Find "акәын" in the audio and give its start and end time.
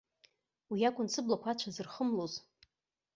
0.87-1.07